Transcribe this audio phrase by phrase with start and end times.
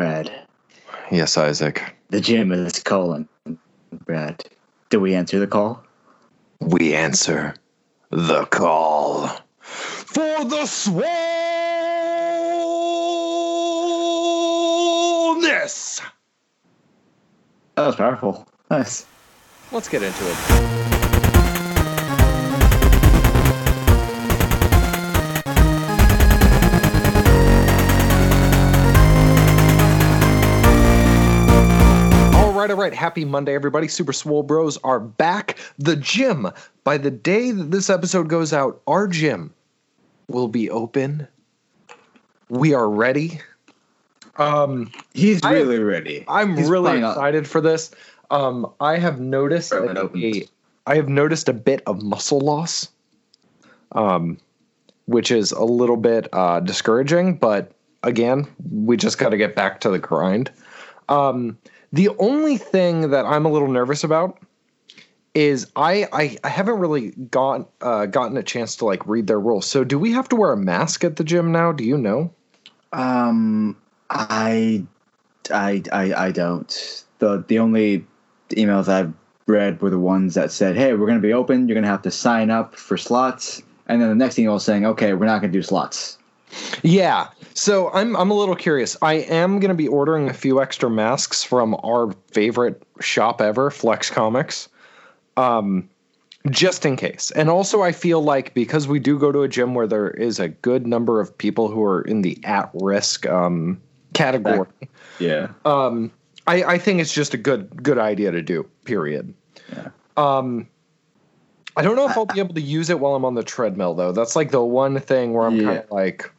[0.00, 0.32] Brad.
[1.10, 1.94] Yes, Isaac.
[2.08, 3.28] The gym is calling.
[4.06, 4.42] Brad,
[4.88, 5.84] do we answer the call?
[6.58, 7.54] We answer
[8.08, 9.28] the call
[9.58, 11.20] for the swollenness.
[17.74, 18.48] That was powerful.
[18.70, 19.04] Nice.
[19.70, 20.99] Let's get into it.
[32.70, 32.94] Right, all right.
[32.94, 33.88] Happy Monday, everybody.
[33.88, 35.58] Super Swole Bros are back.
[35.78, 36.48] The gym.
[36.84, 39.52] By the day that this episode goes out, our gym
[40.28, 41.26] will be open.
[42.48, 43.40] We are ready.
[44.36, 46.24] Um, He's I- really ready.
[46.28, 47.16] I'm He's really playing up.
[47.16, 47.90] excited for this.
[48.30, 50.48] Um, I have noticed Roman a, opens.
[50.86, 52.88] I have noticed a bit of muscle loss,
[53.92, 54.38] um,
[55.06, 57.36] which is a little bit uh, discouraging.
[57.36, 57.72] But
[58.04, 60.50] again, we just got to get back to the grind.
[61.08, 61.58] Um,
[61.92, 64.38] the only thing that I'm a little nervous about
[65.34, 69.40] is I I, I haven't really got uh, gotten a chance to like read their
[69.40, 69.66] rules.
[69.66, 71.72] So do we have to wear a mask at the gym now?
[71.72, 72.32] Do you know?
[72.92, 73.76] Um,
[74.10, 74.84] I,
[75.52, 77.04] I, I, I don't.
[77.18, 78.04] the The only
[78.50, 79.12] emails I've
[79.46, 81.68] read were the ones that said, "Hey, we're going to be open.
[81.68, 84.84] You're going to have to sign up for slots." And then the next email saying,
[84.86, 86.18] "Okay, we're not going to do slots."
[86.82, 87.28] Yeah.
[87.54, 88.96] So I'm I'm a little curious.
[89.02, 93.70] I am going to be ordering a few extra masks from our favorite shop ever,
[93.70, 94.68] Flex Comics.
[95.36, 95.88] Um
[96.50, 97.30] just in case.
[97.32, 100.40] And also I feel like because we do go to a gym where there is
[100.40, 103.80] a good number of people who are in the at-risk um
[104.14, 104.68] category.
[105.18, 105.48] Yeah.
[105.64, 106.10] Um
[106.46, 109.34] I I think it's just a good good idea to do, period.
[109.70, 109.88] Yeah.
[110.16, 110.66] Um
[111.76, 113.94] I don't know if I'll be able to use it while I'm on the treadmill
[113.94, 114.12] though.
[114.12, 115.64] That's like the one thing where I'm Yeah.
[115.66, 116.32] kind of like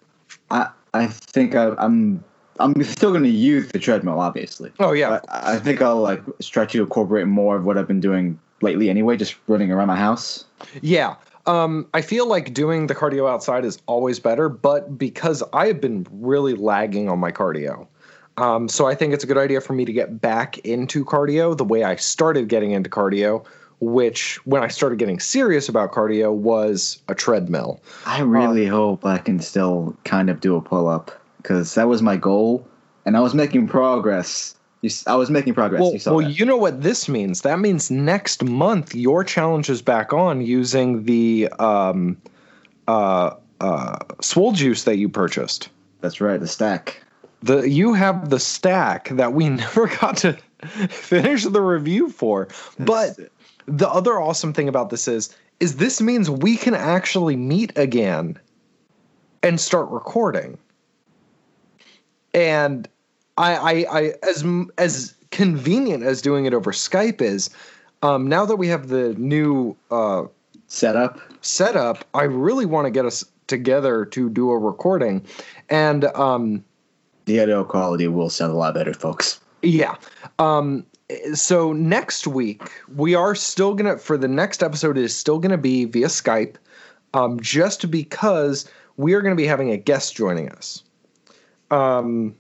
[0.50, 2.24] I, I think I, I'm,
[2.60, 4.72] I'm still going to use the treadmill, obviously.
[4.80, 5.10] Oh yeah.
[5.10, 8.90] But I think I'll like try to incorporate more of what I've been doing lately
[8.90, 10.46] anyway, just running around my house.
[10.82, 11.16] Yeah.
[11.48, 15.82] Um, I feel like doing the cardio outside is always better, but because I have
[15.82, 17.88] been really lagging on my cardio.
[18.38, 21.58] Um, so I think it's a good idea for me to get back into cardio
[21.58, 23.46] the way I started getting into cardio,
[23.82, 27.82] which when I started getting serious about cardio was a treadmill.
[28.06, 32.02] I really hope I can still kind of do a pull up because that was
[32.02, 32.66] my goal,
[33.06, 34.56] and I was making progress.
[34.82, 35.82] You, I was making progress.
[35.82, 37.42] Well, you well, you know what this means?
[37.42, 42.18] That means next month your challenge is back on using the um,
[42.88, 45.70] uh, uh, swole juice that you purchased.
[46.02, 46.40] That's right.
[46.40, 47.04] The stack.
[47.42, 50.34] the you have the stack that we never got to
[50.90, 52.48] finish the review for
[52.78, 53.18] but
[53.68, 58.38] the other awesome thing about this is is this means we can actually meet again
[59.44, 60.58] and start recording
[62.34, 62.88] and
[63.38, 64.44] i i, I as
[64.78, 67.50] as convenient as doing it over skype is
[68.04, 70.24] um, now that we have the new uh,
[70.68, 71.20] setup.
[71.42, 75.24] setup, I really want to get us together to do a recording.
[75.70, 76.64] And um,
[77.26, 79.40] The audio quality will sound a lot better, folks.
[79.62, 79.96] yeah.
[80.40, 80.84] Um,
[81.34, 85.86] so next week, we are still to, for the next episode, is still to be
[85.86, 86.56] via Skype,
[87.14, 90.84] um, just because we are to be having a guest joining us.
[91.70, 92.36] Um,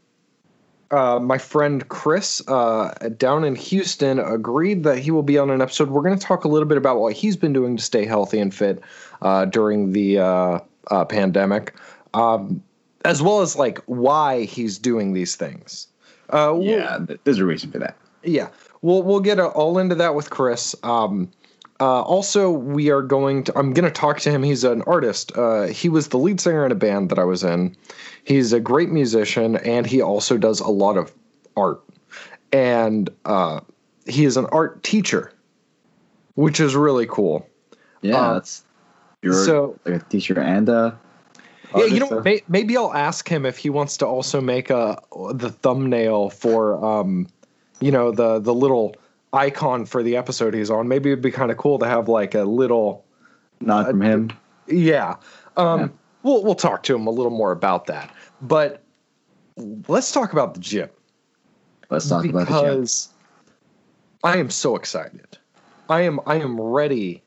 [0.91, 5.61] uh, my friend Chris uh, down in Houston agreed that he will be on an
[5.61, 5.89] episode.
[5.89, 8.39] We're going to talk a little bit about what he's been doing to stay healthy
[8.39, 8.81] and fit
[9.21, 11.75] uh, during the uh, uh, pandemic,
[12.13, 12.61] um,
[13.05, 15.87] as well as like why he's doing these things.
[16.29, 17.95] Uh, Yeah, there's a reason for that.
[18.23, 18.49] Yeah,
[18.81, 20.75] we'll we'll get all into that with Chris.
[20.83, 21.31] Um,
[21.79, 23.57] uh, also, we are going to.
[23.57, 24.43] I'm going to talk to him.
[24.43, 25.35] He's an artist.
[25.35, 27.75] Uh, he was the lead singer in a band that I was in.
[28.23, 31.11] He's a great musician, and he also does a lot of
[31.57, 31.81] art.
[32.53, 33.61] And uh,
[34.05, 35.33] he is an art teacher,
[36.35, 37.47] which is really cool.
[38.01, 38.63] Yeah, Uh, that's
[39.23, 40.99] you're so- like a teacher and a
[41.75, 45.01] yeah, you know, may, maybe I'll ask him if he wants to also make a
[45.33, 47.27] the thumbnail for, um,
[47.81, 48.95] you know, the the little
[49.33, 50.87] icon for the episode he's on.
[50.87, 53.05] Maybe it'd be kind of cool to have like a little,
[53.59, 54.31] not from him.
[54.67, 55.15] yeah.
[55.57, 55.87] Um, Yeah.
[56.23, 58.13] We'll we'll talk to him a little more about that.
[58.41, 58.83] But
[59.87, 60.89] let's talk about the gym
[61.89, 62.79] Let's talk about the gym.
[62.79, 63.09] because
[64.23, 65.37] I am so excited.
[65.89, 67.23] I am I am ready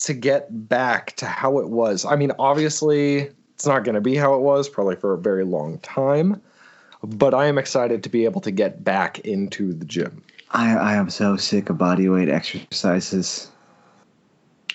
[0.00, 2.04] to get back to how it was.
[2.04, 5.44] I mean, obviously, it's not going to be how it was probably for a very
[5.44, 6.40] long time,
[7.06, 10.22] but I am excited to be able to get back into the gym.
[10.50, 13.50] I I am so sick of body weight exercises.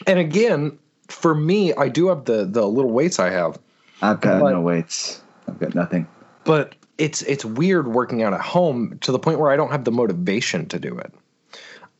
[0.07, 0.77] And again,
[1.07, 3.57] for me, I do have the the little weights I have.
[4.01, 5.21] I've got But- no weights.
[5.47, 6.07] I've got nothing.
[6.43, 9.83] but it's it's weird working out at home to the point where I don't have
[9.85, 11.13] the motivation to do it.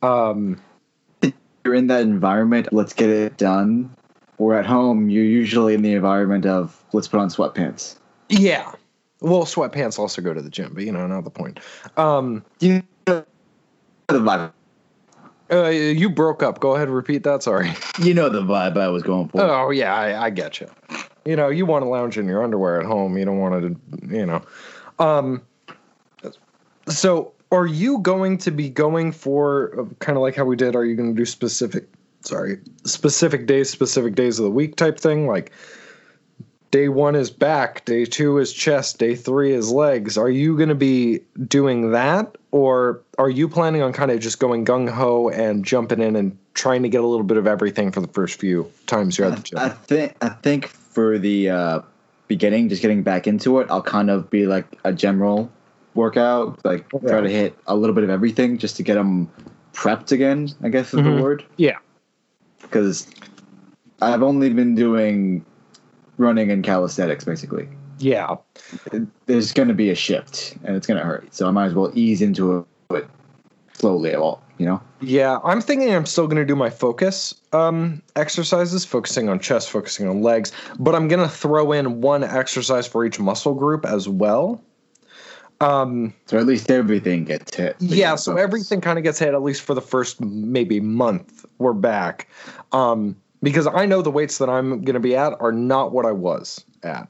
[0.02, 0.60] Um,
[1.64, 2.68] You're in that environment.
[2.72, 3.90] Let's get it done.
[4.38, 7.96] Or at home, you're usually in the environment of let's put on sweatpants.
[8.30, 8.72] yeah.
[9.20, 11.60] Well, sweatpants also go to the gym, but you know, not the point.
[11.96, 13.24] Um, You know
[14.08, 14.52] the vibe.
[15.52, 16.60] uh, you broke up.
[16.60, 17.42] Go ahead, and repeat that.
[17.42, 17.72] Sorry.
[18.02, 19.42] You know the vibe I was going for.
[19.42, 20.68] Oh yeah, I, I get you.
[21.26, 23.18] You know, you want to lounge in your underwear at home.
[23.18, 24.42] You don't want to, you know.
[24.98, 25.42] Um,
[26.88, 30.74] so, are you going to be going for kind of like how we did?
[30.74, 31.88] Are you going to do specific,
[32.22, 35.26] sorry, specific days, specific days of the week type thing?
[35.26, 35.52] Like
[36.70, 40.16] day one is back, day two is chest, day three is legs.
[40.16, 44.38] Are you going to be doing that, or are you planning on kind of just
[44.38, 47.90] going gung ho and jumping in and trying to get a little bit of everything
[47.90, 49.58] for the first few times you're at the gym?
[49.58, 51.80] I think I think for the uh,
[52.28, 55.50] beginning, just getting back into it, I'll kind of be like a general
[55.94, 59.28] workout, like try to hit a little bit of everything just to get them
[59.74, 60.48] prepped again.
[60.62, 61.16] I guess is Mhm.
[61.16, 61.78] the word Yeah.
[62.62, 63.06] because
[64.00, 65.44] I've only been doing
[66.20, 67.68] running and calisthenics basically.
[67.98, 68.36] Yeah.
[69.26, 71.74] There's going to be a shift and it's going to hurt, so I might as
[71.74, 73.06] well ease into it
[73.72, 74.12] slowly.
[74.12, 74.80] At all you know.
[75.00, 79.70] Yeah, I'm thinking I'm still going to do my focus um, exercises, focusing on chest,
[79.70, 83.86] focusing on legs, but I'm going to throw in one exercise for each muscle group
[83.86, 84.62] as well.
[85.62, 87.76] Um, So at least everything gets hit.
[87.80, 91.46] yeah, so everything kind of gets hit at least for the first maybe month.
[91.58, 92.28] We're back
[92.72, 96.06] um, because I know the weights that I'm going to be at are not what
[96.06, 97.08] I was at.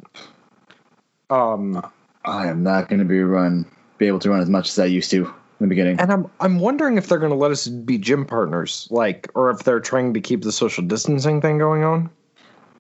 [1.29, 1.85] Um,
[2.25, 3.67] I am not going to be run
[3.99, 6.01] be able to run as much as I used to in the beginning.
[6.01, 9.51] and I'm I'm wondering if they're going to let us be gym partners, like, or
[9.51, 12.11] if they're trying to keep the social distancing thing going on.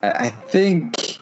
[0.02, 1.19] I I think,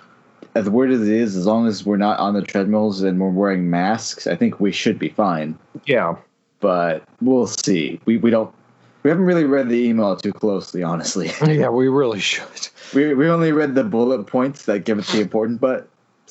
[0.54, 3.28] as weird as it is, as long as we're not on the treadmills and we're
[3.28, 5.58] wearing masks, I think we should be fine.
[5.84, 6.16] Yeah.
[6.60, 8.00] But we'll see.
[8.04, 8.54] We we don't.
[9.02, 11.30] We haven't really read the email too closely, honestly.
[11.46, 12.68] Yeah, we really should.
[12.94, 15.88] we we only read the bullet points that give us the important but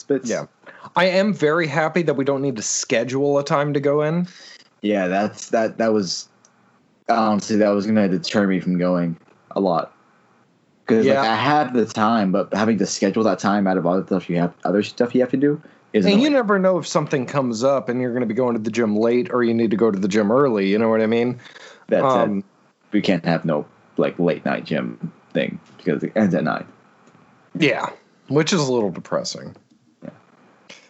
[0.08, 0.30] bits.
[0.30, 0.46] Yeah.
[0.96, 4.28] I am very happy that we don't need to schedule a time to go in.
[4.82, 5.08] yeah.
[5.08, 5.78] That's that.
[5.78, 6.30] That was
[7.10, 9.18] honestly that was gonna deter me from going
[9.52, 9.94] a lot.
[10.86, 11.22] Because Yeah.
[11.22, 14.30] like I have the time, but having to schedule that time out of other stuff
[14.30, 15.62] you have other stuff you have to do
[15.94, 18.56] is And you never know if something comes up and you're going to be going
[18.56, 20.68] to the gym late or you need to go to the gym early.
[20.68, 21.40] You know what I mean?
[21.88, 22.46] That's um, it.
[22.98, 23.68] We can't have no
[23.98, 26.66] like late night gym thing because it ends at nine.
[27.54, 27.92] Yeah.
[28.28, 29.56] Which is a little depressing.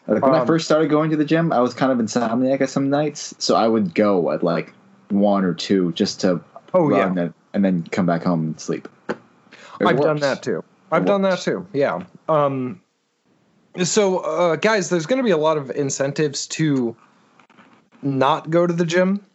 [0.07, 2.61] Like when I Um, first started going to the gym, I was kind of insomniac
[2.61, 4.71] at some nights, so I would go at like
[5.09, 6.39] one or two just to
[6.73, 7.23] Oh, run yeah.
[7.23, 8.87] and, and then come back home and sleep.
[9.09, 9.17] It
[9.85, 10.63] I've done that too.
[10.89, 11.67] I've done that too.
[11.73, 12.03] Yeah.
[12.29, 12.79] Um,
[13.83, 16.95] so, uh, guys, there's going to be a lot of incentives to
[18.01, 19.25] not go to the gym.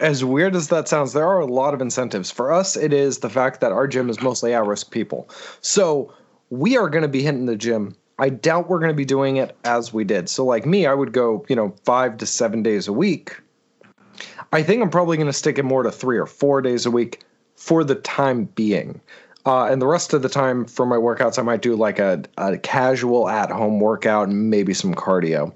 [0.00, 2.30] As weird as that sounds, there are a lot of incentives.
[2.30, 5.28] For us, it is the fact that our gym is mostly at risk people.
[5.60, 6.12] So,
[6.50, 7.96] we are going to be hitting the gym.
[8.18, 10.28] I doubt we're going to be doing it as we did.
[10.28, 13.36] So, like me, I would go, you know, five to seven days a week.
[14.52, 16.90] I think I'm probably going to stick it more to three or four days a
[16.90, 17.22] week
[17.56, 19.00] for the time being.
[19.44, 22.22] Uh, and the rest of the time for my workouts, I might do like a,
[22.36, 25.52] a casual at home workout and maybe some cardio.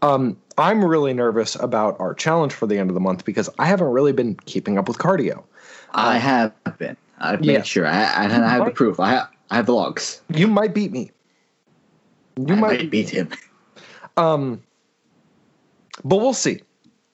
[0.00, 3.66] Um, I'm really nervous about our challenge for the end of the month because I
[3.66, 5.42] haven't really been keeping up with cardio.
[5.92, 6.96] I have been.
[7.18, 7.62] I've made Yeah.
[7.62, 7.86] sure.
[7.86, 8.98] I, I, I have the proof.
[9.00, 9.28] I have.
[9.50, 10.20] I have the logs.
[10.34, 11.10] You might beat me.
[12.38, 13.28] You might, might beat him.
[14.16, 14.62] Um,
[16.04, 16.60] but we'll see.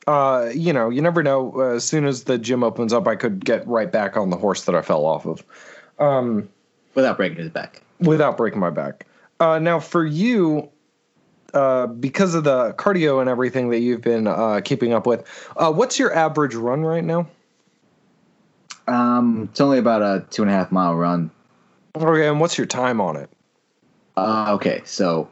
[0.07, 1.53] Uh, you know, you never know.
[1.57, 4.37] Uh, as soon as the gym opens up, I could get right back on the
[4.37, 5.45] horse that I fell off of.
[5.99, 6.49] Um,
[6.95, 7.83] without breaking his back.
[8.01, 9.07] without breaking my back.
[9.41, 10.69] Uh, now, for you,
[11.55, 15.27] uh, because of the cardio and everything that you've been uh, keeping up with,
[15.57, 17.27] uh, what's your average run right now?
[18.87, 21.31] Um, it's only about a two and a half mile run.
[21.97, 23.31] Okay, and what's your time on it?
[24.17, 25.29] Uh, okay, so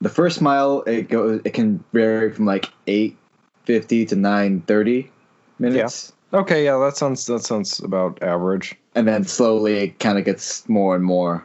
[0.00, 1.40] the first mile it goes.
[1.44, 3.16] It can vary from like eight
[3.64, 5.10] fifty to nine thirty
[5.58, 8.74] minutes, Okay, yeah, that sounds that sounds about average.
[8.94, 11.44] and then slowly it kind of gets more and more.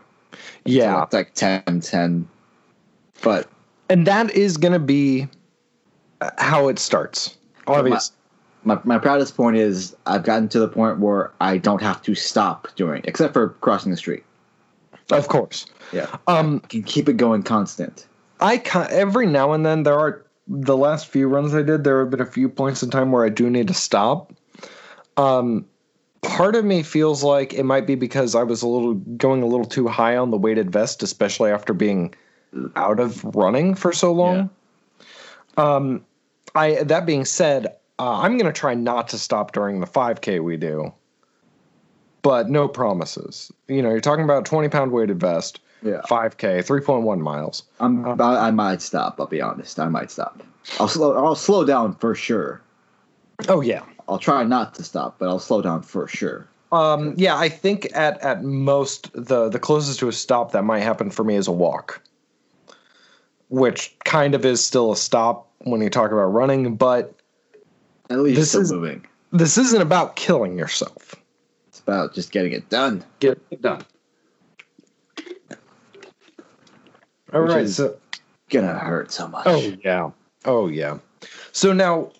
[0.66, 2.28] Yeah, it's like 10, 10.
[3.24, 3.50] But
[3.90, 5.28] and that is going to be
[6.22, 7.38] uh, how it starts.
[7.68, 8.16] Obviously,
[8.64, 12.16] my, my proudest point is I've gotten to the point where I don't have to
[12.16, 14.24] stop doing, except for crossing the street.
[15.12, 15.66] of course.
[15.92, 18.08] Yeah, Um, I can keep it going constant.
[18.40, 21.84] I every now and then there are the last few runs I did.
[21.84, 24.34] There have been a few points in time where I do need to stop.
[25.18, 25.66] Um,
[26.22, 29.48] part of me feels like it might be because I was a little going a
[29.48, 32.14] little too high on the weighted vest, especially after being
[32.76, 34.50] out of running for so long.
[35.58, 36.06] Um,
[36.56, 37.68] I that being said,
[38.00, 40.94] uh, I'm going to try not to stop during the 5K we do,
[42.22, 43.52] but no promises.
[43.68, 46.02] You know, you're talking about 20 pound weighted vest, Yeah.
[46.10, 47.64] 5K, 3.1 miles.
[47.80, 49.20] I'm, I, I might stop.
[49.20, 49.80] I'll be honest.
[49.80, 50.42] I might stop.
[50.80, 51.16] I'll slow.
[51.16, 52.62] I'll slow down for sure.
[53.50, 53.84] Oh yeah.
[54.10, 56.48] I'll try not to stop, but I'll slow down for sure.
[56.72, 60.80] Um, yeah, I think at at most the the closest to a stop that might
[60.82, 62.02] happen for me is a walk,
[63.50, 67.14] which kind of is still a stop when you talk about running, but
[68.10, 69.06] At least This still is- moving.
[69.32, 71.16] this isn't about killing yourself.
[71.68, 73.04] It's about just getting it done.
[73.20, 73.84] Get it done.
[77.34, 77.64] All Which right.
[77.64, 77.96] is- So,
[78.50, 79.44] Gonna hurt so much.
[79.46, 80.12] oh yeah.
[80.46, 81.00] Oh yeah.
[81.52, 82.12] So now,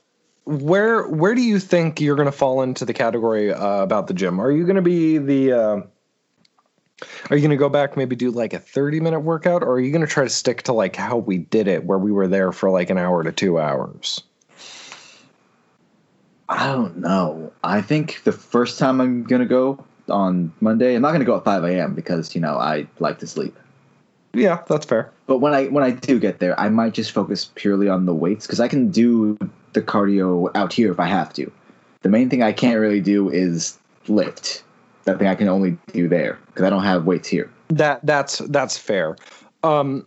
[0.44, 4.14] where where do you think you're going to fall into the category uh, about the
[4.14, 4.42] gym?
[4.42, 5.82] Are you going to be the uh,
[7.30, 9.80] are you going to go back maybe do like a 30 minute workout or are
[9.80, 12.28] you going to try to stick to like how we did it where we were
[12.28, 14.22] there for like an hour to 2 hours?
[16.50, 17.52] I don't know.
[17.64, 21.44] I think the first time I'm gonna go on Monday, I'm not gonna go at
[21.44, 21.94] 5 a.m.
[21.94, 23.58] because you know I like to sleep.
[24.34, 25.12] Yeah, that's fair.
[25.26, 28.14] But when I when I do get there, I might just focus purely on the
[28.14, 29.38] weights because I can do
[29.74, 31.52] the cardio out here if I have to.
[32.02, 33.78] The main thing I can't really do is
[34.08, 34.64] lift.
[35.08, 37.50] That thing I can only do there because I don't have weights here.
[37.70, 39.16] That that's that's fair.
[39.64, 40.06] Um,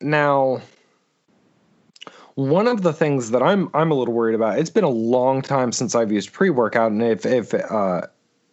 [0.00, 0.60] now,
[2.34, 4.58] one of the things that I'm I'm a little worried about.
[4.58, 8.08] It's been a long time since I've used pre workout, and if if uh,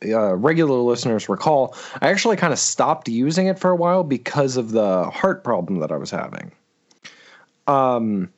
[0.05, 4.57] uh, regular listeners recall, I actually kind of stopped using it for a while because
[4.57, 6.51] of the heart problem that I was having.
[7.65, 8.29] Um,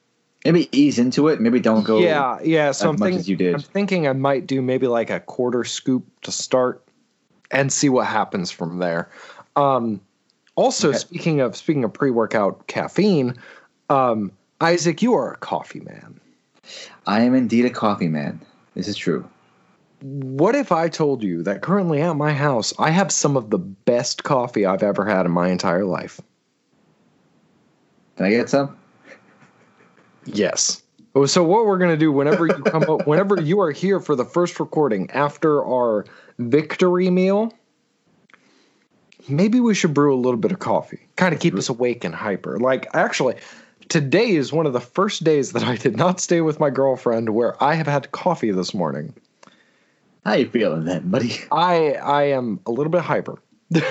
[0.45, 1.41] Maybe ease into it.
[1.41, 1.99] Maybe don't go.
[1.99, 2.71] yeah, yeah.
[2.71, 3.53] So as I'm much thinking as you did.
[3.53, 6.83] I'm thinking I might do maybe like a quarter scoop to start
[7.53, 9.09] and see what happens from there.
[9.55, 10.01] Um,
[10.55, 10.97] also, Okay.
[10.97, 13.35] speaking of speaking of pre-workout caffeine,
[13.89, 16.19] um, Isaac, you are a coffee man.
[17.07, 18.39] I am indeed a coffee man.
[18.75, 19.27] This is true.
[20.01, 23.57] What if I told you that currently at my house I have some of the
[23.57, 26.19] best coffee I've ever had in my entire life?
[28.17, 28.77] Can I get some?
[30.25, 30.82] Yes.
[31.15, 34.15] Oh, So what we're gonna do whenever you come up, whenever you are here for
[34.15, 36.05] the first recording after our
[36.39, 37.53] victory meal,
[39.29, 42.15] maybe we should brew a little bit of coffee, kind of keep us awake and
[42.15, 42.57] hyper.
[42.57, 43.35] Like actually,
[43.89, 47.29] today is one of the first days that I did not stay with my girlfriend
[47.29, 49.13] where I have had coffee this morning.
[50.25, 51.35] How you feeling then, buddy?
[51.51, 53.37] I I am a little bit hyper.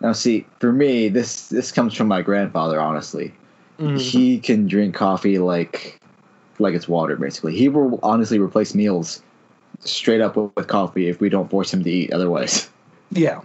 [0.00, 2.80] Now, see, for me, this this comes from my grandfather.
[2.80, 3.34] Honestly,
[3.80, 6.00] he can drink coffee like
[6.58, 7.16] like it's water.
[7.16, 9.22] Basically, he will honestly replace meals
[9.80, 12.12] straight up with, with coffee if we don't force him to eat.
[12.12, 12.68] Otherwise,
[13.10, 13.40] Yeah,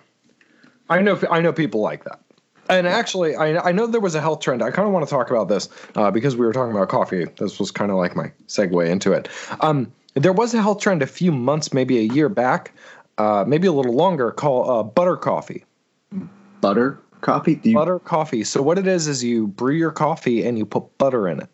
[0.89, 1.20] I know.
[1.32, 2.20] I know people like that.
[2.68, 4.63] And actually, I, I know there was a health trend.
[4.63, 7.25] I kind of want to talk about this uh, because we were talking about coffee.
[7.38, 9.30] This was kind of like my segue into it.
[9.62, 12.72] Um, there was a health trend a few months, maybe a year back,
[13.20, 15.63] uh, maybe a little longer, called uh, butter coffee.
[16.60, 17.55] butter coffee.
[17.55, 18.44] Do you, Butter coffee.
[18.44, 21.50] So what it is is you brew your coffee and you put butter in it,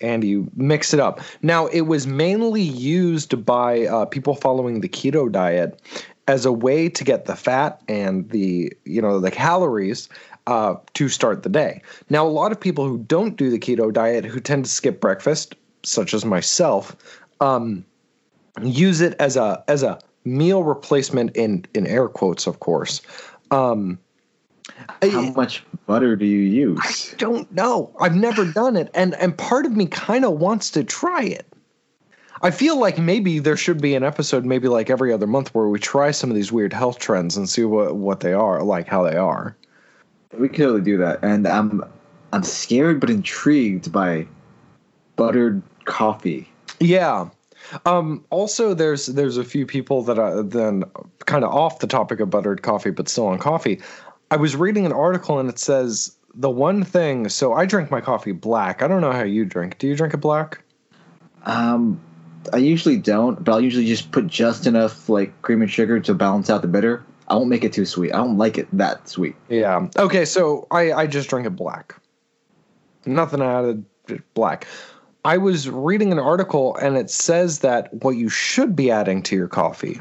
[0.00, 1.20] and you mix it up.
[1.42, 5.80] Now it was mainly used by uh, people following the keto diet
[6.28, 10.08] as a way to get the fat and the you know the calories
[10.46, 11.80] uh, to start the day.
[12.10, 15.00] Now a lot of people who don't do the keto diet who tend to skip
[15.00, 16.96] breakfast, such as myself,
[17.40, 17.84] um,
[18.62, 23.02] use it as a as a meal replacement in in air quotes, of course.
[23.50, 23.98] Um,
[25.02, 27.12] how much butter do you use?
[27.12, 27.94] I don't know.
[28.00, 31.46] I've never done it, and and part of me kind of wants to try it.
[32.42, 35.68] I feel like maybe there should be an episode, maybe like every other month, where
[35.68, 38.86] we try some of these weird health trends and see what what they are, like
[38.86, 39.56] how they are.
[40.38, 41.82] We could totally do that, and I'm
[42.32, 44.26] I'm scared but intrigued by
[45.16, 46.50] buttered coffee.
[46.80, 47.30] Yeah.
[47.84, 50.84] Um, also, there's there's a few people that are then
[51.24, 53.80] kind of off the topic of buttered coffee, but still on coffee.
[54.30, 57.28] I was reading an article and it says the one thing.
[57.28, 58.82] So I drink my coffee black.
[58.82, 59.78] I don't know how you drink.
[59.78, 60.62] Do you drink it black?
[61.44, 62.00] Um,
[62.52, 66.14] I usually don't, but I'll usually just put just enough like cream and sugar to
[66.14, 67.04] balance out the bitter.
[67.28, 68.12] I won't make it too sweet.
[68.12, 69.34] I don't like it that sweet.
[69.48, 69.88] Yeah.
[69.96, 72.00] Okay, so I, I just drink it black.
[73.04, 73.84] Nothing added,
[74.34, 74.66] black.
[75.24, 79.36] I was reading an article and it says that what you should be adding to
[79.36, 80.00] your coffee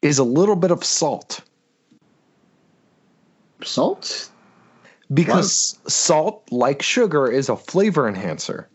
[0.00, 1.42] is a little bit of salt
[3.64, 4.28] Salt?
[5.12, 8.68] because salt, like sugar, is a flavor enhancer.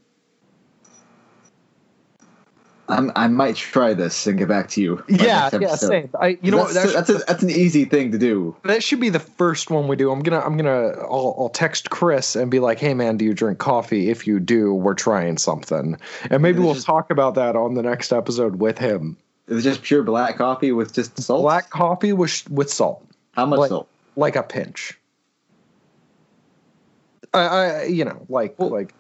[2.90, 5.04] I'm, I might try this and get back to you.
[5.10, 6.10] Yeah, yeah, same.
[6.22, 6.74] I, you know what?
[6.74, 8.56] that's, that's, a, that's an easy thing to do.
[8.64, 10.10] that should be the first one we do.
[10.10, 13.34] I'm gonna, I'm gonna, I'll, I'll text Chris and be like, "Hey, man, do you
[13.34, 14.10] drink coffee?
[14.10, 15.98] If you do, we're trying something."
[16.30, 19.18] And maybe we'll just- talk about that on the next episode with him.
[19.50, 21.42] It's just pure black coffee with just salt.
[21.42, 23.06] Black coffee with with salt.
[23.34, 23.90] How much like- salt?
[24.18, 25.00] Like a pinch.
[27.34, 28.94] I, I you know, like Well- like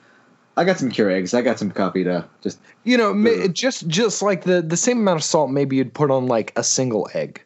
[0.56, 1.36] I got some cure eggs.
[1.36, 2.60] I got some coffee to just.
[2.84, 6.26] you know, just just like the the same amount of salt maybe you'd put on
[6.28, 7.44] like a single egg.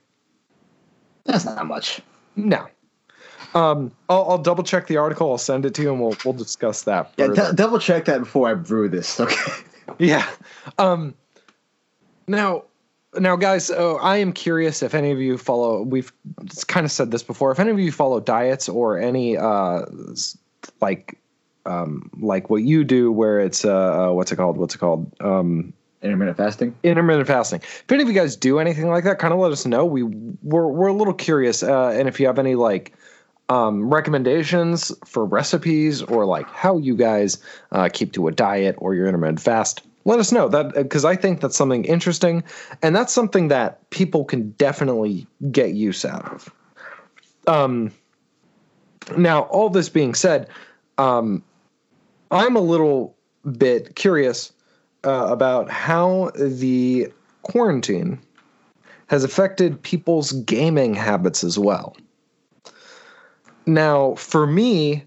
[1.26, 2.00] That's not much.
[2.38, 2.66] No.
[3.54, 5.30] Um, I'll, I'll double check the article.
[5.30, 7.12] I'll send it to you, and we'll we'll discuss that.
[7.18, 9.20] Yeah, d- double check that before I brew this.
[9.20, 9.36] Okay.
[10.00, 10.26] Yeah.
[10.78, 11.14] Um,
[12.26, 12.64] now,
[13.20, 15.82] now, guys, uh, I am curious if any of you follow.
[15.82, 16.12] We've
[16.68, 17.52] kind of said this before.
[17.52, 19.82] If any of you follow diets or any uh,
[20.80, 21.18] like
[21.66, 24.58] um, like what you do, where it's uh, uh, what's it called?
[24.58, 25.12] What's it called?
[25.20, 26.76] Um, Intermittent fasting.
[26.82, 27.62] intermittent fasting.
[27.62, 29.86] If any of you guys do anything like that, kind of let us know.
[29.86, 32.94] We we're we're a little curious, uh, and if you have any like
[33.50, 37.38] um, recommendations for recipes or like how you guys
[37.72, 41.16] uh, keep to a diet or your intermittent fast, let us know that because I
[41.16, 42.44] think that's something interesting,
[42.82, 46.54] and that's something that people can definitely get use out of.
[47.48, 47.92] Um,
[49.18, 50.50] now, all this being said,
[50.98, 51.44] um,
[52.32, 53.16] I'm a little
[53.58, 54.54] bit curious
[55.04, 58.20] uh, about how the quarantine
[59.08, 61.96] has affected people's gaming habits as well.
[63.66, 65.04] Now, for me,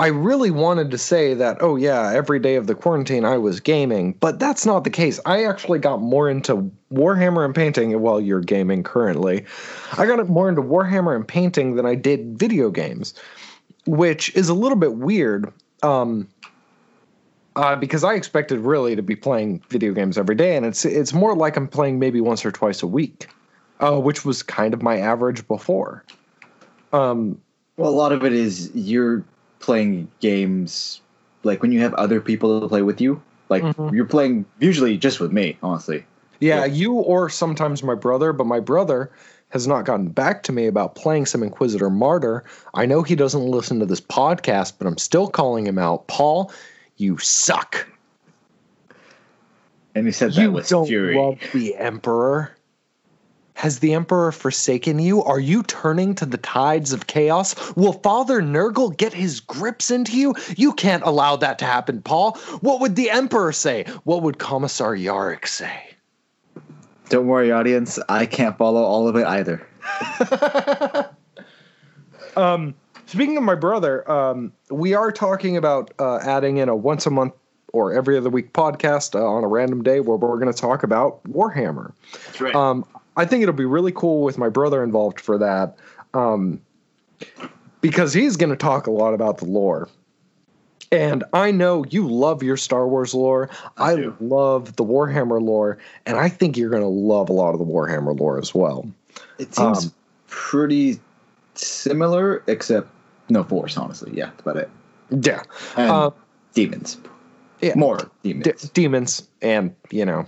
[0.00, 3.60] I really wanted to say that, oh, yeah, every day of the quarantine I was
[3.60, 5.20] gaming, but that's not the case.
[5.24, 9.44] I actually got more into Warhammer and painting while you're gaming currently.
[9.96, 13.14] I got more into Warhammer and painting than I did video games,
[13.86, 15.52] which is a little bit weird.
[15.84, 16.28] Um,
[17.54, 21.12] uh, because I expected really to be playing video games every day, and it's it's
[21.12, 23.28] more like I'm playing maybe once or twice a week,
[23.78, 26.04] uh, which was kind of my average before.
[26.92, 27.40] Um,
[27.76, 29.24] Well, a lot of it is you're
[29.64, 31.00] playing games
[31.42, 33.20] like when you have other people to play with you.
[33.48, 33.92] Like Mhm.
[33.92, 36.04] you're playing usually just with me, honestly.
[36.40, 36.64] yeah, Yeah.
[36.66, 39.10] you or sometimes my brother, but my brother
[39.50, 42.42] has not gotten back to me about playing some Inquisitor Martyr.
[42.74, 46.06] I know he doesn't listen to this podcast, but I'm still calling him out.
[46.08, 46.50] Paul,
[46.96, 47.86] you suck.
[49.94, 51.16] And he said that You with don't fury.
[51.16, 52.53] love the Emperor.
[53.54, 55.22] Has the Emperor forsaken you?
[55.22, 57.54] Are you turning to the tides of chaos?
[57.76, 60.34] Will Father Nurgle get his grips into you?
[60.56, 62.36] You can't allow that to happen, Paul.
[62.60, 63.84] What would the Emperor say?
[64.02, 65.94] What would Commissar Yarrick say?
[67.08, 67.98] Don't worry, audience.
[68.08, 69.66] I can't follow all of it either.
[72.36, 72.74] um,
[73.06, 77.10] speaking of my brother, um, we are talking about uh, adding in a once a
[77.10, 77.34] month
[77.72, 80.82] or every other week podcast uh, on a random day where we're going to talk
[80.82, 81.92] about Warhammer.
[82.12, 82.54] That's right.
[82.54, 82.84] Um,
[83.16, 85.76] I think it'll be really cool with my brother involved for that,
[86.14, 86.60] um,
[87.80, 89.88] because he's going to talk a lot about the lore.
[90.92, 93.50] And I know you love your Star Wars lore.
[93.78, 97.52] I I, love the Warhammer lore, and I think you're going to love a lot
[97.52, 98.88] of the Warhammer lore as well.
[99.38, 99.92] it seems um,
[100.28, 101.00] pretty
[101.54, 102.88] similar, except
[103.28, 103.76] no force.
[103.76, 104.70] Honestly, yeah, that's about it.
[105.10, 105.42] Yeah,
[105.76, 106.10] And Uh,
[106.54, 106.96] demons,
[107.60, 107.74] yeah.
[107.76, 108.70] more D- demons.
[108.70, 110.26] demons, and you know,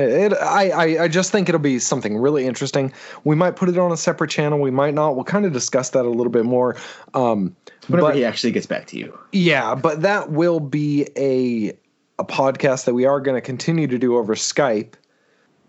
[0.00, 2.92] it, I, I I just think it'll be something really interesting.
[3.24, 4.58] We might put it on a separate channel.
[4.58, 5.14] We might not.
[5.14, 6.76] We'll kind of discuss that a little bit more.
[7.14, 7.54] Um,
[7.88, 9.18] Whenever but- he actually gets back to you.
[9.32, 11.76] Yeah, but that will be a
[12.18, 14.92] a podcast that we are going to continue to do over Skype.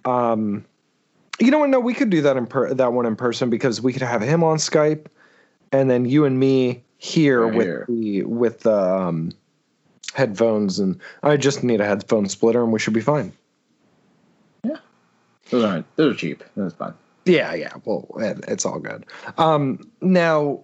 [0.05, 0.65] Um,
[1.39, 1.69] you know what?
[1.69, 4.21] No, we could do that in per- that one in person because we could have
[4.21, 5.05] him on Skype,
[5.71, 7.85] and then you and me here Right with here.
[7.87, 9.31] the with the um,
[10.13, 13.31] headphones, and I just need a headphone splitter, and we should be fine.
[15.51, 15.95] Those aren't.
[15.97, 16.43] Those are cheap.
[16.55, 16.93] That's fine.
[17.25, 17.73] Yeah, yeah.
[17.85, 19.05] Well, it, it's all good.
[19.37, 20.63] Um, now,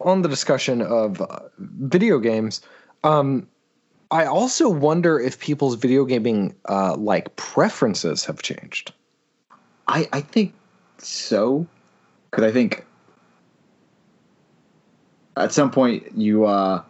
[0.00, 2.60] on the discussion of uh, video games,
[3.04, 3.46] um,
[4.10, 8.92] I also wonder if people's video gaming uh, like preferences have changed.
[9.88, 10.54] I I think
[10.98, 11.66] so,
[12.30, 12.84] because I think
[15.36, 16.82] at some point you uh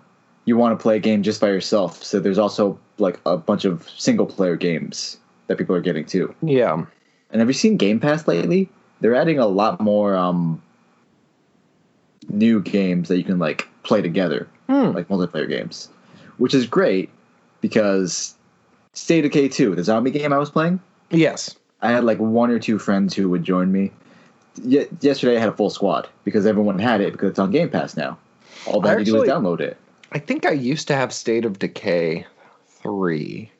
[0.44, 2.02] you want to play a game just by yourself.
[2.02, 6.34] So there's also like a bunch of single player games that people are getting too.
[6.40, 6.86] Yeah,
[7.30, 8.68] And have you seen Game Pass lately?
[9.00, 10.62] They're adding a lot more um
[12.28, 14.90] new games that you can like play together, Hmm.
[14.92, 15.88] like multiplayer games,
[16.38, 17.08] which is great
[17.60, 18.34] because
[18.94, 20.80] State of Decay two, the zombie game I was playing.
[21.10, 23.92] yes, I had like one or two friends who would join me.
[24.64, 27.68] Ye- yesterday I had a full squad because everyone had it because it's on Game
[27.68, 28.16] Pass now.
[28.66, 29.76] All they had to do was Actually- download it.
[30.12, 32.24] I think I used to have State of Decay
[32.68, 33.50] three.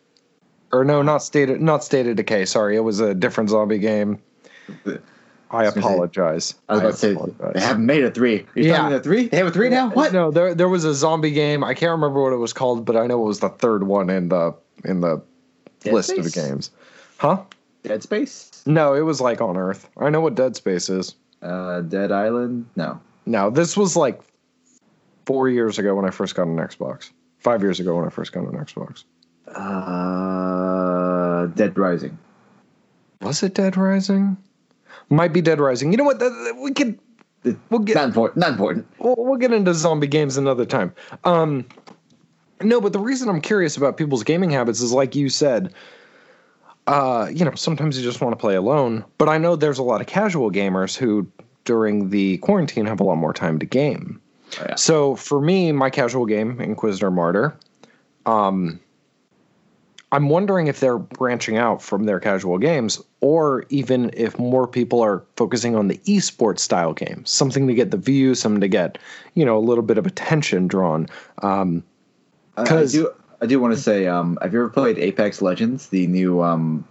[0.73, 2.45] Or no, not State of, not State of Decay.
[2.47, 4.19] Sorry, it was a different zombie game.
[4.69, 4.99] I was
[5.51, 6.55] gonna say- apologize.
[6.69, 7.53] I was about to say apologize.
[7.55, 8.41] they haven't made a three.
[8.41, 8.91] Are you Yeah.
[8.91, 9.29] a three?
[9.29, 9.91] They have a three now.
[9.91, 10.13] What?
[10.13, 11.63] No, there there was a zombie game.
[11.63, 14.11] I can't remember what it was called, but I know it was the third one
[14.11, 15.23] in the in the
[15.81, 16.35] Dead list of Space?
[16.49, 16.71] games.
[17.19, 17.43] Huh?
[17.85, 18.63] Dead Space.
[18.67, 19.89] No, it was like on Earth.
[19.97, 21.15] I know what Dead Space is.
[21.43, 22.67] Uh, Dead Island.
[22.75, 22.99] No.
[23.25, 24.21] No, this was like
[25.27, 27.11] four years ago when I first got an Xbox.
[27.39, 29.05] Five years ago when I first got an Xbox.
[29.49, 29.53] Uh,
[31.57, 32.17] Dead Rising.
[33.21, 34.37] Was it Dead Rising?
[35.09, 35.91] Might be Dead Rising.
[35.93, 36.23] You know what?
[36.61, 36.99] We could
[37.71, 38.39] we'll get Not important.
[38.39, 38.87] Not important.
[38.99, 40.95] we'll, we'll get into zombie games another time.
[41.25, 41.67] Um,
[42.63, 45.73] no, but the reason I'm curious about people's gaming habits is like you said.
[46.87, 49.83] Uh, you know, sometimes you just want to play alone, but I know there's a
[49.83, 51.27] lot of casual gamers who,
[51.65, 54.21] during the quarantine, have a lot more time to game.
[54.61, 54.77] Oh, yeah.
[54.77, 57.57] So for me, my casual game, Inquisitor Martyr,
[58.25, 58.79] um,
[60.13, 65.01] I'm wondering if they're branching out from their casual games, or even if more people
[65.03, 68.99] are focusing on the esports style games, something to get the views, something to get,
[69.35, 71.09] you know, a little bit of attention drawn.
[71.43, 71.83] Um,
[72.57, 73.11] I, I 'Cause- do.
[73.43, 74.07] I do want to say.
[74.07, 76.87] Um, have you ever played Apex Legends, the new um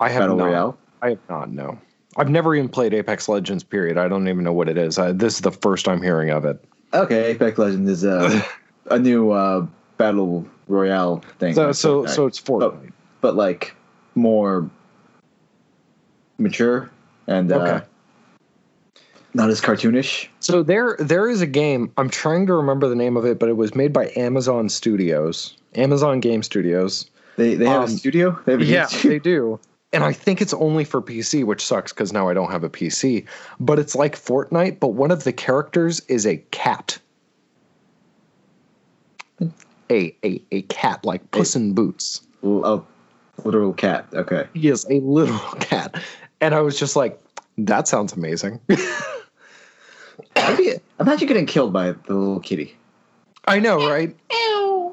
[0.00, 0.46] I have battle not.
[0.46, 0.78] royale?
[1.00, 1.50] I have not.
[1.52, 1.78] No,
[2.16, 3.62] I've never even played Apex Legends.
[3.62, 3.96] Period.
[3.96, 4.98] I don't even know what it is.
[4.98, 6.58] I, this is the first I'm hearing of it.
[6.92, 8.44] Okay, Apex Legends is a
[8.90, 9.64] a new uh,
[9.98, 11.54] battle royale thing.
[11.54, 12.60] So, so, so it's Fortnite.
[12.60, 13.74] but, but like
[14.14, 14.68] more
[16.38, 16.90] mature
[17.26, 17.80] and uh,
[19.34, 20.28] not as cartoonish.
[20.40, 21.92] So there there is a game.
[21.96, 25.56] I'm trying to remember the name of it, but it was made by Amazon Studios,
[25.74, 27.10] Amazon Game Studios.
[27.36, 28.38] They they have Um, a studio.
[28.44, 29.10] They have a Yeah, studio?
[29.10, 29.60] they do.
[29.92, 32.68] And I think it's only for PC, which sucks because now I don't have a
[32.68, 33.24] PC.
[33.60, 36.98] But it's like Fortnite, but one of the characters is a cat.
[39.90, 42.22] A a, a cat, like Puss in Boots.
[42.42, 42.82] L- a
[43.44, 44.06] literal cat.
[44.12, 44.46] Okay.
[44.54, 46.02] He is a little cat.
[46.40, 47.20] And I was just like,
[47.58, 48.60] that sounds amazing.
[50.36, 52.76] Maybe imagine getting killed by the little kitty.
[53.46, 54.14] I know, right?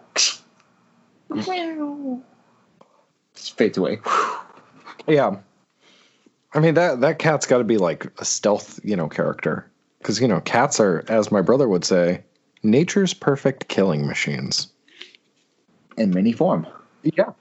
[3.35, 3.99] Just fades away.
[5.07, 5.37] Yeah.
[6.53, 9.69] I mean that that cat's got to be like a stealth, you know, character
[10.03, 12.23] cuz you know, cats are as my brother would say,
[12.61, 14.67] nature's perfect killing machines.
[15.97, 16.65] In many form.
[17.03, 17.31] Yeah.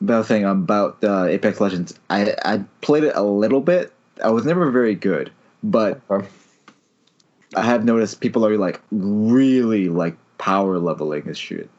[0.00, 3.92] Another thing about uh, Apex Legends, I I played it a little bit.
[4.22, 5.30] I was never very good,
[5.62, 6.00] but
[7.56, 11.70] I have noticed people are like really like power leveling this shit.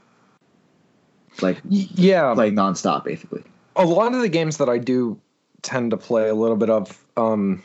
[1.41, 2.33] Like Yeah.
[2.33, 3.43] playing nonstop, basically.
[3.75, 5.19] a lot of the games that I do
[5.61, 7.61] tend to play a little bit of um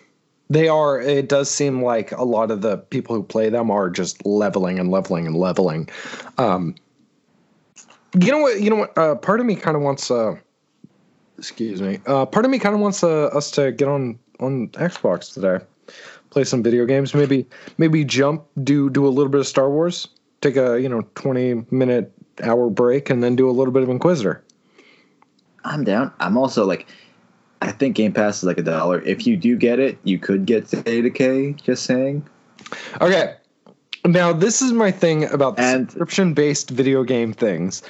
[0.49, 3.89] they are it does seem like a lot of the people who play them are
[3.91, 5.89] just leveling and leveling and leveling
[6.39, 6.75] um
[8.19, 10.35] you know what you know what uh part of me kind of wants uh
[11.39, 14.69] excuse me uh part of me kind of wants uh, us to get on on
[14.69, 15.65] xbox today
[16.31, 17.47] play some video games maybe
[17.79, 20.09] maybe jump do do a little bit of star wars
[20.41, 23.89] take a you know 20 minute hour break and then do a little bit of
[23.89, 24.43] inquisitor
[25.65, 26.13] I'm down.
[26.21, 26.87] I'm also like,
[27.63, 29.01] I think Game Pass is like a dollar.
[29.03, 31.53] If you do get it, you could get of K.
[31.53, 32.27] Just saying.
[33.01, 33.37] Okay.
[34.05, 37.83] Now, this is my thing about the And- subscription based video game things.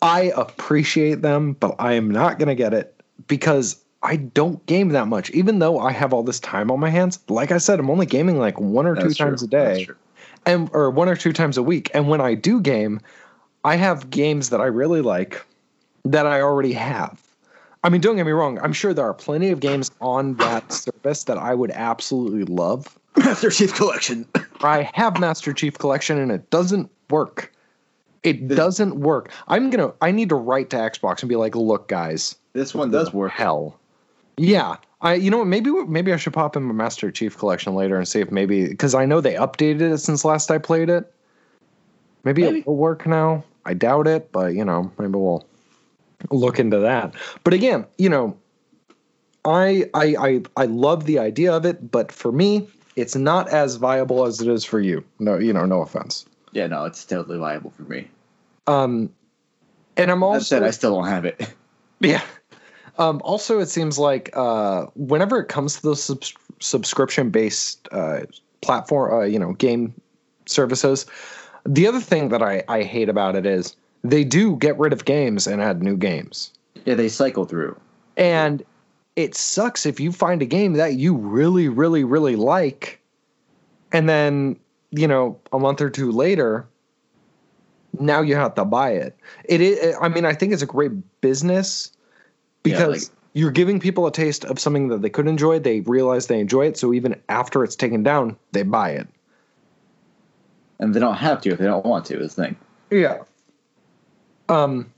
[0.00, 4.88] I appreciate them, but I am not going to get it because I don't game
[4.88, 5.30] that much.
[5.30, 8.06] Even though I have all this time on my hands, like I said, I'm only
[8.06, 9.26] gaming like one or two That's true.
[9.26, 9.86] times a day,
[10.44, 11.88] and or one or two times a week.
[11.94, 13.00] And when I do game,
[13.62, 15.46] I have games that I really like
[16.04, 17.20] that I already have.
[17.84, 18.58] I mean, don't get me wrong.
[18.60, 22.98] I'm sure there are plenty of games on that service that I would absolutely love.
[23.16, 24.26] Master Chief Collection.
[24.62, 27.52] I have Master Chief Collection and it doesn't work.
[28.22, 29.30] It doesn't work.
[29.48, 29.92] I'm gonna.
[30.00, 33.32] I need to write to Xbox and be like, "Look, guys, This one does work.
[33.32, 33.78] hell."
[34.36, 35.14] Yeah, I.
[35.14, 35.48] You know what?
[35.48, 38.68] Maybe maybe I should pop in my Master Chief Collection later and see if maybe
[38.68, 41.12] because I know they updated it since last I played it.
[42.22, 42.58] Maybe, Maybe.
[42.60, 43.42] it will work now.
[43.64, 45.44] I doubt it, but you know, maybe we'll
[46.30, 47.12] look into that.
[47.42, 48.36] But again, you know,
[49.44, 53.76] I I I I love the idea of it, but for me, it's not as
[53.76, 55.04] viable as it is for you.
[55.18, 56.26] No, you know, no offense.
[56.52, 58.08] Yeah, no, it's totally viable for me.
[58.66, 59.10] Um,
[59.96, 61.52] and I'm That also said, I still don't have it.
[62.00, 62.22] yeah.
[62.98, 68.20] Um, also, it seems like uh, whenever it comes to those subs- subscription-based uh,
[68.60, 69.94] platform, uh, you know, game
[70.46, 71.06] services,
[71.64, 73.74] the other thing that I, I hate about it is
[74.04, 76.50] they do get rid of games and add new games,
[76.84, 77.76] Yeah, they cycle through.
[78.16, 78.62] and
[79.16, 83.00] it sucks if you find a game that you really, really, really like,
[83.92, 84.58] and then
[84.90, 86.66] you know a month or two later,
[87.98, 89.16] now you have to buy it.
[89.44, 89.96] It is.
[90.00, 91.92] I mean, I think it's a great business
[92.62, 95.58] because like- you're giving people a taste of something that they could enjoy.
[95.58, 99.08] They realize they enjoy it, so even after it's taken down, they buy it.
[100.78, 102.20] And they don't have to if they don't want to.
[102.20, 102.56] Is the thing.
[102.90, 103.22] Yeah.
[104.48, 104.92] Um,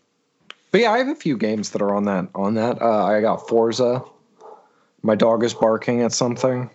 [0.75, 2.27] but yeah, I have a few games that are on that.
[2.35, 4.03] On that, uh, I got Forza.
[5.03, 6.69] My dog is barking at something.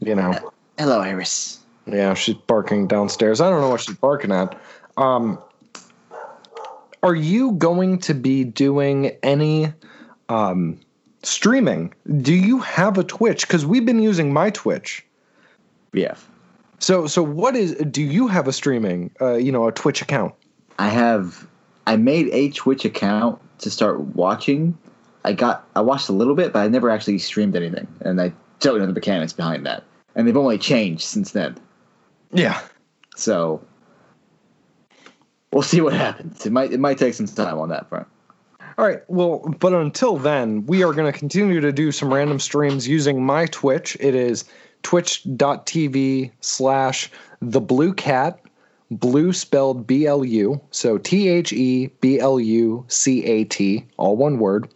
[0.00, 0.52] You know.
[0.76, 1.60] Hello, Iris.
[1.86, 3.40] Yeah, she's barking downstairs.
[3.40, 4.60] I don't know what she's barking at.
[4.96, 5.38] Um,
[7.04, 9.72] are you going to be doing any
[10.28, 10.80] um,
[11.22, 11.94] streaming?
[12.22, 13.46] Do you have a Twitch?
[13.46, 15.06] Because we've been using my Twitch.
[15.92, 16.16] Yeah.
[16.80, 17.76] So, so what is?
[17.76, 19.12] Do you have a streaming?
[19.20, 20.34] Uh, you know, a Twitch account?
[20.80, 21.46] I have.
[21.86, 24.76] I made a Twitch account to start watching.
[25.24, 25.66] I got.
[25.74, 28.86] I watched a little bit, but I never actually streamed anything, and I don't know
[28.86, 29.84] the mechanics behind that.
[30.14, 31.56] And they've only changed since then.
[32.32, 32.60] Yeah.
[33.16, 33.62] So
[35.52, 36.44] we'll see what happens.
[36.44, 36.72] It might.
[36.72, 38.06] It might take some time on that front.
[38.76, 39.00] All right.
[39.08, 43.24] Well, but until then, we are going to continue to do some random streams using
[43.24, 43.96] my Twitch.
[44.00, 44.44] It is
[44.82, 48.40] twitch.tv slash the blue cat,
[48.98, 50.60] blue spelled B L U.
[50.70, 54.68] So T H E B L U C A T, all one word.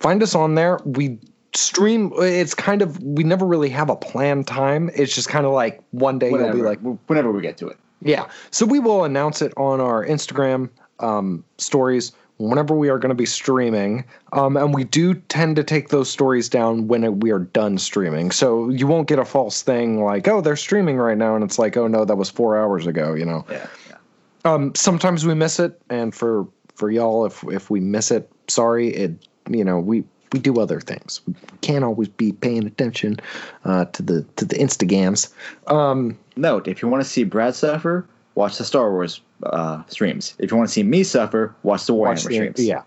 [0.00, 0.78] Find us on there.
[0.84, 1.18] We
[1.54, 2.12] stream.
[2.18, 4.90] It's kind of, we never really have a planned time.
[4.94, 7.68] It's just kind of like one day Whenever, you'll be like, whenever we get to
[7.68, 7.78] it.
[8.00, 8.28] yeah.
[8.50, 13.14] So we will announce it on our Instagram um, stories whenever we are going to
[13.14, 14.04] be streaming.
[14.32, 18.30] Um, and we do tend to take those stories down when we are done streaming.
[18.30, 21.34] So you won't get a false thing like, oh, they're streaming right now.
[21.34, 23.44] And it's like, oh, no, that was four hours ago, you know?
[23.50, 23.66] Yeah.
[23.88, 23.96] yeah.
[24.44, 25.80] Um, sometimes we miss it.
[25.90, 28.88] And for, for y'all, if, if we miss it, sorry.
[28.88, 31.20] It, you know, we, we do other things.
[31.26, 33.18] We can't always be paying attention
[33.64, 35.32] uh, to the to the Instagams.
[35.66, 40.34] Um, Note: If you want to see Brad suffer, watch the Star Wars uh, streams.
[40.38, 42.64] If you want to see me suffer, watch the Warhammer watch the- streams.
[42.64, 42.82] Yeah.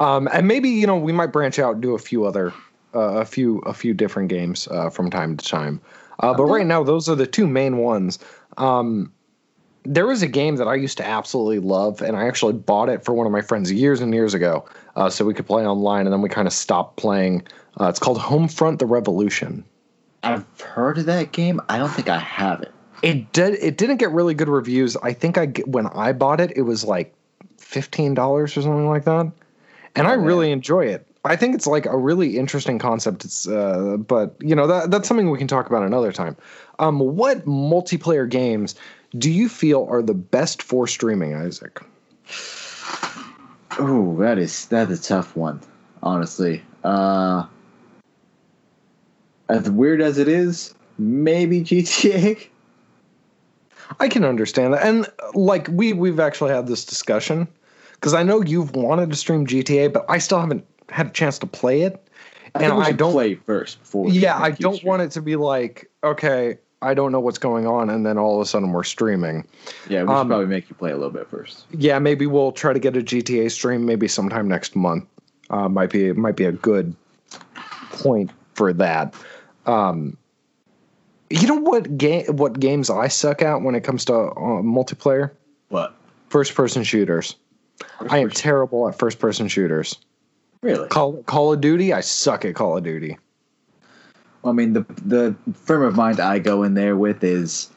[0.00, 2.52] Um, and maybe you know we might branch out and do a few other,
[2.94, 5.80] uh, a few a few different games uh, from time to time.
[6.20, 8.18] Uh, but right now, those are the two main ones.
[8.56, 9.12] Um,
[9.84, 13.04] there was a game that I used to absolutely love, and I actually bought it
[13.04, 14.64] for one of my friends years and years ago,
[14.96, 16.06] uh, so we could play online.
[16.06, 17.46] And then we kind of stopped playing.
[17.80, 19.64] Uh, it's called Homefront: The Revolution.
[20.24, 21.60] I've heard of that game.
[21.68, 22.72] I don't think I have it.
[23.04, 23.54] It did.
[23.62, 24.96] It didn't get really good reviews.
[24.96, 27.14] I think I when I bought it, it was like
[27.58, 29.30] fifteen dollars or something like that,
[29.94, 30.24] and I Oh, yeah.
[30.26, 31.06] really enjoy it.
[31.22, 33.26] I think it's like a really interesting concept.
[33.26, 36.34] It's, uh, but you know that that's something we can talk about another time.
[36.78, 38.74] Um, what multiplayer games
[39.18, 41.82] do you feel are the best for streaming, Isaac?
[43.78, 45.60] Oh, that is that's a tough one,
[46.02, 46.62] honestly.
[46.82, 47.44] Uh,
[49.50, 52.48] as weird as it is, maybe GTA.
[54.00, 57.48] I can understand that, and like we we've actually had this discussion
[57.94, 61.38] because I know you've wanted to stream GTA, but I still haven't had a chance
[61.40, 62.06] to play it,
[62.54, 63.12] I and I don't.
[63.12, 64.08] play first before.
[64.08, 64.88] yeah, I don't stream.
[64.88, 68.36] want it to be like okay, I don't know what's going on, and then all
[68.36, 69.46] of a sudden we're streaming.
[69.88, 71.66] Yeah, we should um, probably make you play a little bit first.
[71.72, 75.06] Yeah, maybe we'll try to get a GTA stream maybe sometime next month.
[75.50, 76.94] Uh, might be might be a good
[77.90, 79.14] point for that.
[79.66, 80.16] Um,
[81.40, 85.30] you know what game what games I suck at when it comes to uh, multiplayer?
[85.68, 85.94] What?
[86.28, 87.36] First person shooters.
[88.08, 89.98] I am terrible at first person shooters.
[90.62, 90.88] really?
[90.88, 93.18] Call Call of Duty, I suck at Call of Duty.
[94.44, 97.70] I mean, the the frame of mind I go in there with is,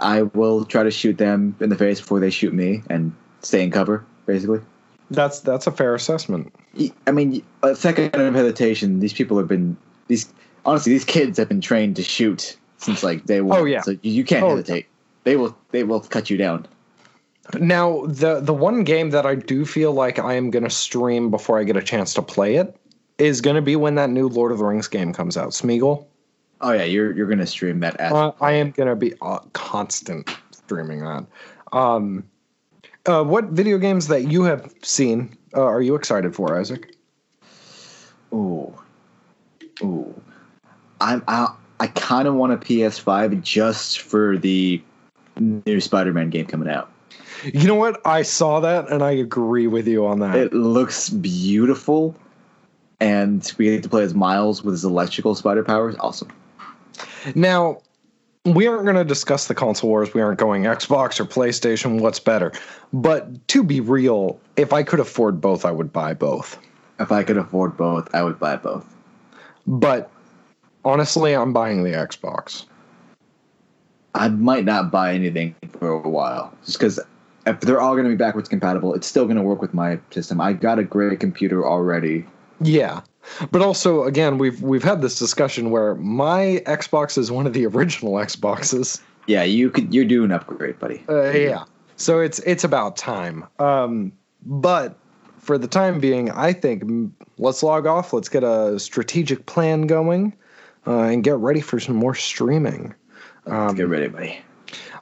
[0.00, 3.62] I will try to shoot them in the face before they shoot me, and stay
[3.62, 4.04] in cover.
[4.26, 4.60] Basically,
[5.10, 6.52] That's that's a fair assessment.
[7.06, 8.98] I mean, a second of hesitation.
[8.98, 9.76] These people have been
[10.08, 10.30] these
[10.66, 10.92] honestly.
[10.92, 13.58] These kids have been trained to shoot since like day one.
[13.58, 13.80] Oh, yeah.
[13.80, 14.86] so you, can't Oh, hesitate.
[15.24, 16.66] They will they will cut you down.
[17.58, 21.30] Now, the the one game that I do feel like I am going to stream
[21.30, 22.76] before I get a chance to play it
[23.18, 25.50] is going to be when that new Lord of the Rings game comes out.
[25.50, 26.06] Smeagol.
[26.60, 28.00] Oh yeah, you're you're gonna stream that.
[28.00, 31.26] Uh, I am going to be uh, constant streaming that.
[31.72, 32.24] Um,
[33.04, 36.94] uh, what video games that you have seen uh, are you excited for, Isaac?
[38.32, 38.74] Ooh,
[39.82, 40.20] ooh.
[41.00, 44.82] I'm I I kind of want a PS5 just for the
[45.38, 46.90] new Spider-Man game coming out.
[47.44, 48.00] You know what?
[48.06, 50.36] I saw that and I agree with you on that.
[50.36, 52.16] It looks beautiful,
[52.98, 55.96] and we get to play as Miles with his electrical spider powers.
[56.00, 56.32] Awesome.
[57.34, 57.82] Now,
[58.46, 60.14] we aren't going to discuss the console wars.
[60.14, 62.00] We aren't going Xbox or PlayStation.
[62.00, 62.52] What's better?
[62.92, 66.58] But to be real, if I could afford both, I would buy both.
[66.98, 68.86] If I could afford both, I would buy both.
[69.66, 70.10] But
[70.86, 72.64] honestly, I'm buying the Xbox.
[74.14, 76.98] I might not buy anything for a while, just because
[77.44, 79.98] if they're all going to be backwards compatible, it's still going to work with my
[80.10, 80.40] system.
[80.40, 82.24] I got a great computer already.
[82.60, 83.02] Yeah.
[83.50, 87.66] But also, again, we've we've had this discussion where my Xbox is one of the
[87.74, 89.02] original Xboxes.
[89.26, 89.92] Yeah, you could.
[89.92, 91.02] You're doing upgrade, buddy.
[91.08, 91.64] Uh, yeah.
[91.96, 93.44] So it's it's about time.
[93.58, 94.12] Um,
[94.44, 94.96] but
[95.40, 98.12] for the time being, I think mm, let's log off.
[98.12, 100.32] Let's get a strategic plan going,
[100.86, 102.94] uh, and get ready for some more streaming.
[103.46, 104.40] Um, get ready, buddy.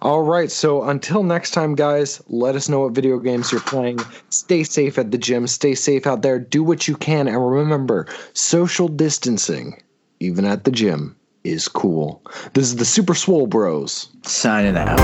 [0.03, 0.51] All right.
[0.51, 4.01] So until next time, guys, let us know what video games you're playing.
[4.29, 5.47] Stay safe at the gym.
[5.47, 6.38] Stay safe out there.
[6.38, 7.27] Do what you can.
[7.27, 9.83] And remember social distancing,
[10.20, 12.23] even at the gym, is cool.
[12.53, 14.09] This is the Super Swole Bros.
[14.23, 15.01] Signing out.